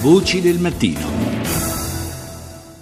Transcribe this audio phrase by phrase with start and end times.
[0.00, 1.00] Voci del mattino.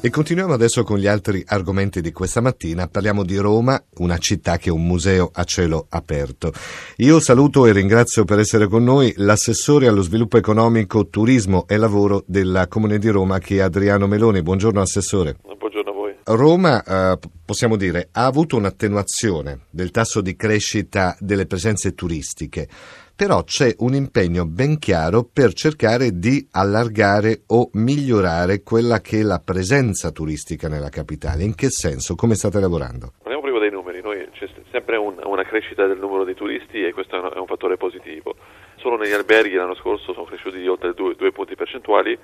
[0.02, 2.88] E continuiamo adesso con gli altri argomenti di questa mattina.
[2.88, 6.52] Parliamo di Roma, una città che è un museo a cielo aperto.
[6.96, 12.22] Io saluto e ringrazio per essere con noi l'assessore allo sviluppo economico, turismo e lavoro
[12.26, 14.42] della Comune di Roma che è Adriano Meloni.
[14.42, 15.36] Buongiorno Assessore.
[15.58, 16.14] Buongiorno a voi.
[16.22, 22.68] Roma, eh, possiamo dire, ha avuto un'attenuazione del tasso di crescita delle presenze turistiche
[23.16, 29.22] però c'è un impegno ben chiaro per cercare di allargare o migliorare quella che è
[29.22, 31.42] la presenza turistica nella capitale.
[31.42, 32.14] In che senso?
[32.14, 33.14] Come state lavorando?
[33.22, 36.92] Parliamo prima dei numeri, Noi, c'è sempre un, una crescita del numero di turisti e
[36.92, 38.36] questo è un, fattore positivo.
[38.76, 42.18] Solo negli alberghi l'anno scorso sono cresciuti di oltre due, due punti percentuali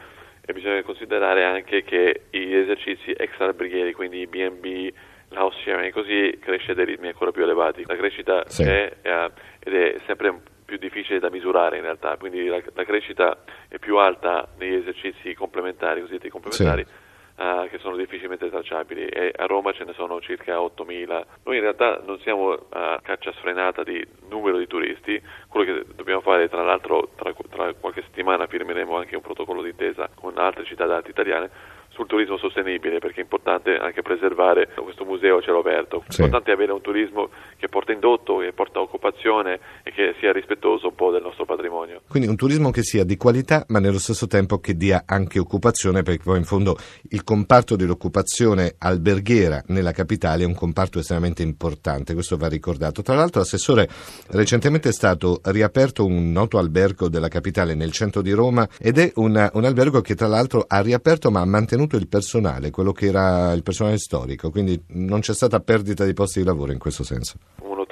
[0.44, 4.92] e bisogna considerare anche che gli esercizi extra alberghieri, quindi i B&B,
[5.32, 7.84] l'house sharing, così cresce a dei ritmi ancora più elevati.
[7.86, 8.62] La crescita sì.
[8.62, 13.36] è, è, ed è sempre più difficile da misurare in realtà, quindi la, la crescita
[13.68, 17.10] è più alta negli esercizi complementari, cosiddetti complementari, sì.
[17.34, 21.24] Uh, che sono difficilmente tracciabili e a Roma ce ne sono circa 8.000.
[21.44, 26.20] Noi in realtà non siamo a caccia sfrenata di numero di turisti, quello che dobbiamo
[26.20, 30.86] fare tra l'altro tra, tra qualche settimana firmeremo anche un protocollo d'intesa con altre città
[30.86, 31.50] d'arte italiane
[31.92, 36.02] sul turismo sostenibile perché è importante anche preservare questo museo a cielo aperto.
[36.08, 40.88] È importante avere un turismo che porta indotto, che porta occupazione e che sia rispettoso
[40.88, 42.02] un po' del nostro patrimonio.
[42.08, 46.02] Quindi un turismo che sia di qualità ma nello stesso tempo che dia anche occupazione
[46.02, 46.76] perché poi in fondo
[47.10, 53.02] il comparto dell'occupazione alberghiera nella capitale è un comparto estremamente importante, questo va ricordato.
[53.02, 53.86] Tra l'altro Assessore,
[54.30, 59.12] recentemente è stato riaperto un noto albergo della capitale nel centro di Roma ed è
[59.16, 63.06] una, un albergo che tra l'altro ha riaperto ma ha mantenuto il personale, quello che
[63.06, 67.04] era il personale storico, quindi non c'è stata perdita di posti di lavoro in questo
[67.04, 67.36] senso.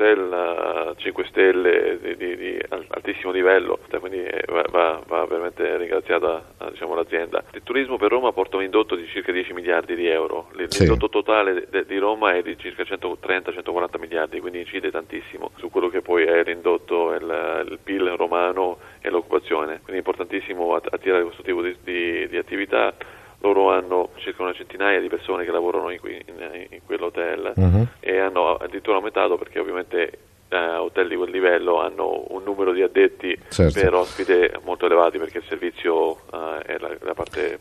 [0.00, 6.42] Hotel a 5 stelle di, di, di altissimo livello, quindi va, va, va veramente ringraziata
[6.70, 7.44] diciamo, l'azienda.
[7.52, 11.12] Il turismo per Roma porta un indotto di circa 10 miliardi di euro, l'indotto sì.
[11.12, 16.24] totale di Roma è di circa 130-140 miliardi, quindi incide tantissimo su quello che poi
[16.24, 21.76] è l'indotto, il, il PIL romano e l'occupazione, quindi è importantissimo attirare questo tipo di,
[21.84, 22.94] di attività
[23.40, 27.86] loro hanno circa una centinaia di persone che lavorano in, in, in quell'hotel uh-huh.
[28.00, 30.18] e hanno addirittura aumentato perché ovviamente
[30.48, 33.80] eh, hotel di quel livello hanno un numero di addetti certo.
[33.80, 37.58] per ospite molto elevati perché il servizio eh, è la, la parte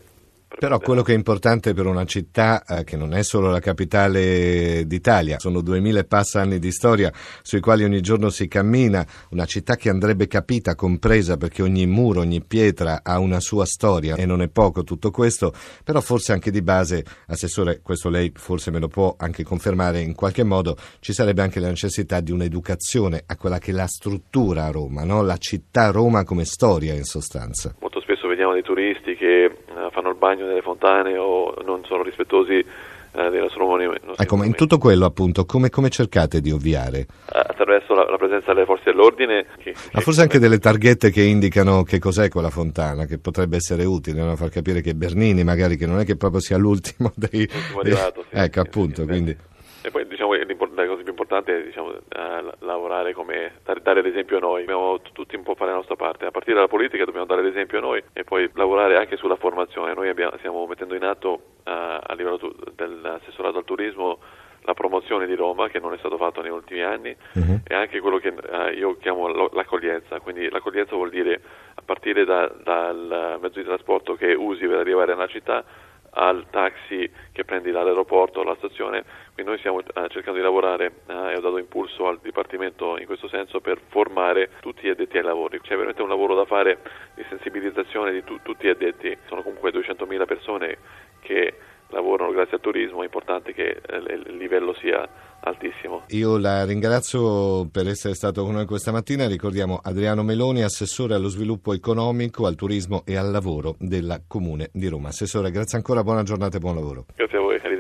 [0.58, 4.86] però quello che è importante per una città eh, che non è solo la capitale
[4.88, 9.46] d'Italia, sono duemila e passa anni di storia sui quali ogni giorno si cammina, una
[9.46, 14.26] città che andrebbe capita, compresa, perché ogni muro, ogni pietra ha una sua storia e
[14.26, 18.80] non è poco tutto questo, però forse anche di base, Assessore, questo lei forse me
[18.80, 23.38] lo può anche confermare in qualche modo, ci sarebbe anche la necessità di un'educazione a
[23.38, 25.22] quella che è la struttura a Roma, no?
[25.22, 27.76] la città Roma come storia in sostanza.
[27.80, 29.50] Molto spesso vediamo dei turisti che
[29.92, 34.06] fanno il bagno nelle fontane o non sono rispettosi eh, dei nostri monumenti.
[34.18, 37.08] Ecco, ma in tutto quello appunto come, come cercate di ovviare?
[37.26, 39.46] Attraverso la, la, presenza delle forze dell'ordine.
[39.58, 43.86] Che, ma forse anche delle targhette che indicano che cos'è quella fontana, che potrebbe essere
[43.86, 44.36] utile, no?
[44.36, 47.50] far capire che Bernini magari, che non è che proprio sia l'ultimo dei...
[47.52, 49.38] L'ultimo arrivato, sì, ecco, sì, appunto, sì, quindi...
[49.82, 50.34] E poi diciamo
[50.80, 55.36] la cosa più importante diciamo, uh, lavorare come dare, dare, l'esempio a noi, dobbiamo tutti
[55.36, 58.04] un po' fare la nostra parte, a partire dalla politica dobbiamo dare l'esempio a noi
[58.14, 59.94] e poi lavorare anche sulla formazione.
[59.94, 64.18] Noi abbiamo, stiamo mettendo in atto uh, a livello tu, dell'assessorato al turismo
[64.64, 67.62] la promozione di Roma che non è stato fatto negli ultimi anni uh-huh.
[67.66, 71.40] e anche quello che uh, io chiamo l'accoglienza, quindi l'accoglienza vuol dire
[71.76, 75.64] a partire da, dal mezzo di trasporto che usi per arrivare alla città
[76.12, 79.04] al taxi che prendi dall'aeroporto alla stazione,
[79.34, 83.06] quindi noi stiamo eh, cercando di lavorare eh, e ho dato impulso al Dipartimento in
[83.06, 85.60] questo senso per formare tutti gli addetti ai lavori.
[85.62, 86.80] C'è veramente un lavoro da fare
[87.16, 90.78] di sensibilizzazione di tu- tutti gli addetti, sono comunque 200.000 persone
[91.22, 91.54] che
[91.90, 95.08] lavorano grazie al turismo, è importante che eh, il livello sia
[95.42, 96.04] altissimo.
[96.10, 99.28] Io la ringrazio per essere stato con noi questa mattina.
[99.28, 104.88] Ricordiamo Adriano Meloni, assessore allo sviluppo economico, al turismo e al lavoro della Comune di
[104.88, 105.10] Roma.
[105.10, 107.06] Assessore, grazie ancora, buona giornata e buon lavoro.
[107.16, 107.79] Grazie a voi, arrivederci.